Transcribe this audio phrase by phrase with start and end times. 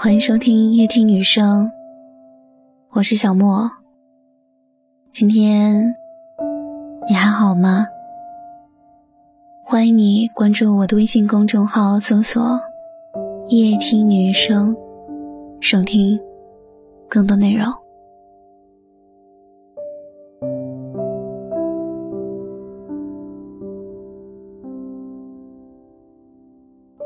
[0.00, 1.72] 欢迎收听夜听女生，
[2.90, 3.68] 我是小莫。
[5.10, 5.96] 今天
[7.08, 7.84] 你还好吗？
[9.64, 12.60] 欢迎你关注我的微信公众号，搜索
[13.50, 14.76] “夜听女生”，
[15.58, 16.16] 收听
[17.08, 17.66] 更多内容。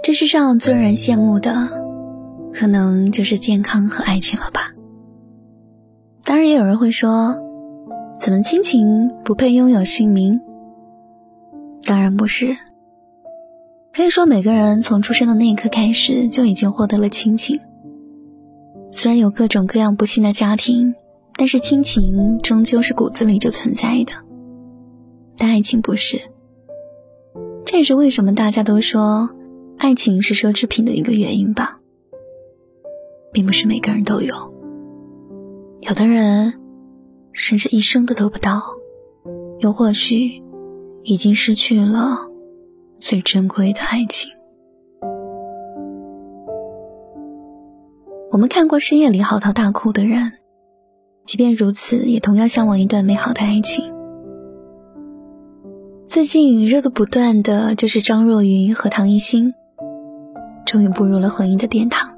[0.03, 1.82] 这世上最让人羡慕的。
[2.53, 4.73] 可能就是健康和爱情了吧。
[6.25, 7.37] 当然，也有人会说，
[8.21, 10.41] 怎么亲情不配拥有姓名？
[11.85, 12.57] 当然不是。
[13.93, 17.61] 可以说，每个人从出生的那一刻开始就已经获得了亲情。
[18.91, 20.95] 虽然有各种各样不幸的家庭，
[21.37, 24.13] 但是亲情终究是骨子里就存在的。
[25.37, 26.21] 但爱情不是。
[27.67, 29.31] 这也是为什么大家都说，
[29.77, 31.81] 爱情是奢侈品的一个原因吧。
[33.33, 34.35] 并不是每个人都有，
[35.81, 36.55] 有的人
[37.33, 38.63] 甚至一生都得不到，
[39.61, 40.43] 又或许
[41.03, 42.29] 已经失去了
[43.01, 44.31] 最珍贵的爱情。
[48.31, 50.33] 我们看过深夜里嚎啕大哭的人，
[51.25, 53.95] 即便如此，也同样向往一段美好的爱情。
[56.07, 59.55] 最近热度不断的就是张若昀和唐艺昕，
[60.67, 62.12] 终于步入了婚姻的殿堂。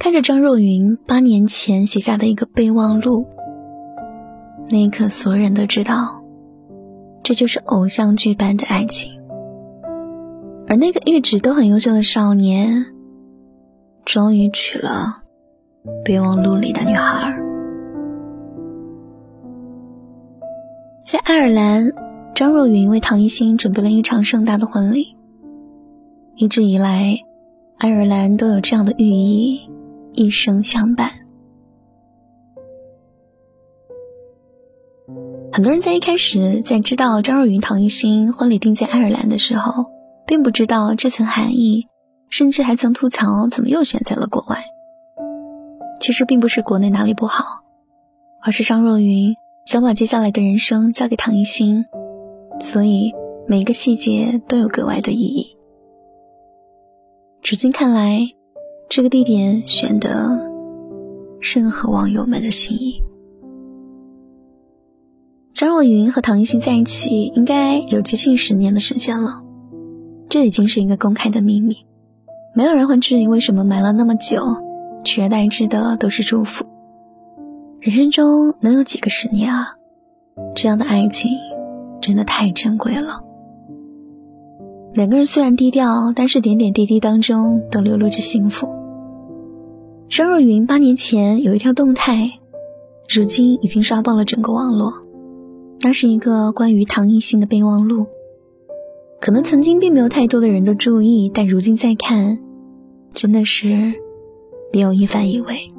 [0.00, 3.26] 看着张若昀八年前写下的一个备忘录，
[4.70, 6.24] 那一刻，所有人都知道，
[7.22, 9.12] 这就是偶像剧般的爱情。
[10.66, 12.86] 而那个一直都很优秀的少年，
[14.06, 15.22] 终于娶了
[16.02, 17.38] 备忘录里的女孩。
[21.04, 21.92] 在爱尔兰，
[22.34, 25.14] 张若昀为唐艺昕准备了一场盛大的婚礼。
[26.36, 27.18] 一直以来，
[27.76, 29.68] 爱尔兰都有这样的寓意。
[30.12, 31.10] 一生相伴。
[35.52, 39.86] 很多人在一开始在知道张若昀、唐艺昕婚礼定在爱尔兰的时候，
[40.26, 41.88] 并不知道这层含义，
[42.28, 44.64] 甚至还曾吐槽怎么又选在了国外。
[46.00, 47.64] 其实并不是国内哪里不好，
[48.40, 49.34] 而是张若昀
[49.66, 51.84] 想把接下来的人生交给唐艺昕，
[52.60, 53.12] 所以
[53.46, 55.56] 每个细节都有格外的意义。
[57.42, 58.39] 如今看来。
[58.92, 60.50] 这个地点选的
[61.38, 63.00] 甚合网友们的心意。
[65.54, 69.44] 张若昀和唐艺昕在一起应该有接近十年的时间了，
[70.28, 71.86] 这已经是一个公开的秘密，
[72.52, 74.56] 没有人会质疑为什么瞒了那么久，
[75.04, 76.66] 取而代之的都是祝福。
[77.78, 79.76] 人生中能有几个十年啊？
[80.56, 81.30] 这样的爱情
[82.00, 83.22] 真的太珍贵了。
[84.94, 88.79] 两个人虽然低调，但是点点滴滴当中都流露着幸福。
[90.10, 92.40] 张若昀八年前有一条动态，
[93.08, 94.92] 如今已经刷爆了整个网络。
[95.82, 98.06] 那是一个关于唐艺昕的备忘录。
[99.20, 102.40] 可能曾经并没有太多的人都注意，但如今再看，
[103.14, 103.94] 真的是
[104.72, 105.70] 别有一番意味。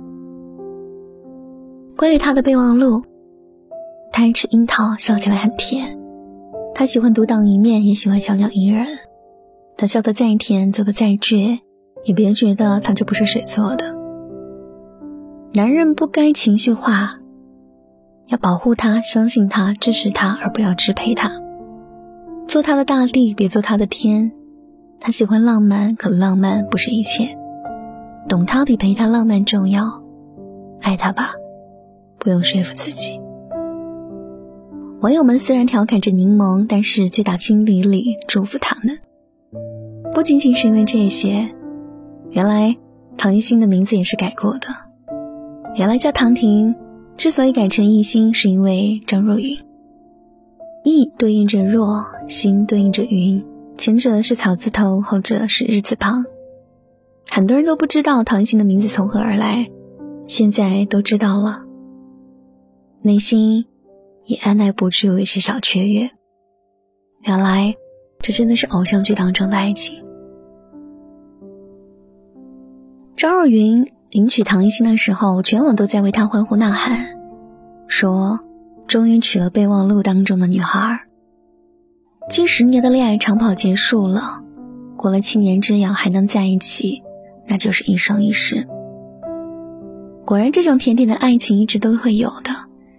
[1.97, 3.03] 关于他的备忘录，
[4.13, 5.99] 他爱吃樱桃，笑起来很甜。
[6.73, 8.87] 他喜欢独当一面，也喜欢小鸟依人。
[9.75, 11.59] 他笑得再甜，走得再倔，
[12.05, 13.99] 也别觉得他就不是水做的。
[15.53, 17.19] 男人不该情绪化，
[18.27, 21.29] 要保护他，相信他，支持他，而不要支配他。
[22.47, 24.31] 做他的大地，别做他的天。
[25.01, 27.37] 他喜欢浪漫，可浪漫不是一切。
[28.29, 30.01] 懂他比陪他浪漫重要。
[30.79, 31.33] 爱他吧，
[32.17, 33.19] 不用说服自己。
[35.01, 38.99] 网友们虽然调侃着柠檬，但是却打心底里祝福他们。
[40.13, 41.49] 不仅仅是因为这些，
[42.29, 42.77] 原来
[43.17, 44.90] 唐艺昕的名字也是改过的。
[45.73, 46.75] 原来叫唐婷，
[47.15, 49.59] 之所以改成艺兴，是因为张若昀。
[50.83, 53.45] 艺对应着若，心对应着云，
[53.77, 56.25] 前者是草字头，后者是日字旁。
[57.29, 59.69] 很多人都不知道唐兴的名字从何而来，
[60.27, 61.63] 现在都知道了，
[63.01, 63.65] 内心
[64.25, 66.09] 也按耐不住一些小雀跃。
[67.21, 67.75] 原来，
[68.19, 70.03] 这真的是偶像剧当中的爱情。
[73.15, 73.87] 张若昀。
[74.11, 77.05] 迎娶唐艺昕的时候，全网都在为他欢呼呐喊，
[77.87, 78.41] 说
[78.85, 80.99] ：“终于娶了备忘录当中的女孩。”
[82.29, 84.41] 近十年的恋爱长跑结束了，
[84.97, 87.03] 过了七年之痒还能在一起，
[87.47, 88.67] 那就是一生一世。
[90.25, 92.51] 果然，这种甜甜的爱情一直都会有的，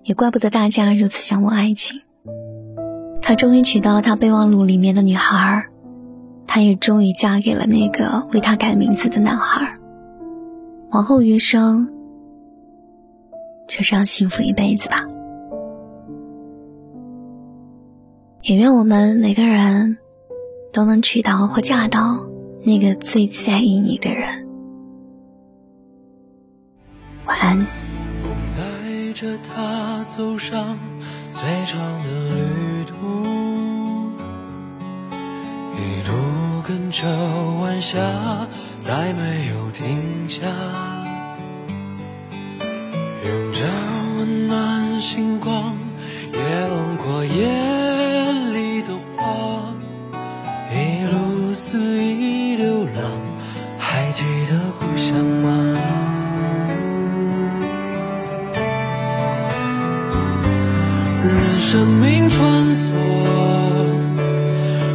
[0.05, 2.01] 也怪不得大家如此向往爱情。
[3.21, 5.67] 他终于娶到了他备忘录里面的女孩，
[6.47, 9.77] 他也终于嫁给了那个为他改名字的男孩。
[10.93, 11.89] 往后余生，
[13.67, 15.07] 就这样幸福一辈子吧。
[18.43, 19.97] 也愿我们每个人
[20.71, 22.27] 都能娶到或嫁到
[22.63, 24.47] 那个最在意你的人。
[27.25, 27.67] 晚安。
[28.55, 30.79] 带着他走上
[31.33, 32.97] 最长的旅途，
[35.73, 37.09] 一路跟着
[37.63, 37.99] 晚霞，
[38.83, 40.43] 再没有停下。
[43.25, 43.65] 拥着
[44.19, 45.75] 温暖星光
[46.33, 46.39] 也
[46.69, 47.47] 吻过夜
[48.53, 49.23] 里的花。
[50.75, 53.03] 一路肆意流浪
[53.79, 55.79] 还记得故乡吗？
[61.23, 62.43] 任生命穿
[62.75, 62.91] 梭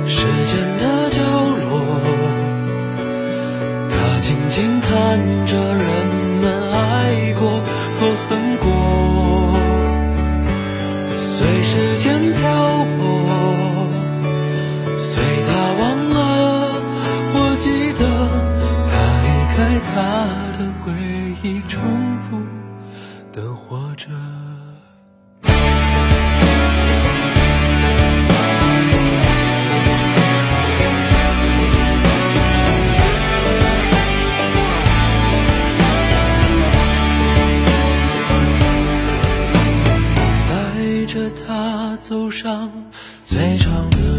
[0.06, 0.84] 时间的
[4.98, 5.86] 看着人
[6.42, 7.62] 们爱过
[8.00, 8.66] 和恨过，
[11.20, 12.42] 随时间漂
[12.98, 13.17] 泊，
[42.18, 42.72] 路上
[43.24, 44.17] 最长的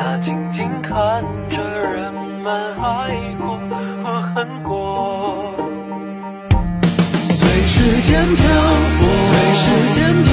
[0.00, 2.46] 它静静看着人们
[2.80, 3.58] 爱过
[4.04, 5.52] 和恨过，
[7.36, 8.46] 随时间漂
[9.00, 9.64] 泊，随时
[9.94, 10.30] 间漂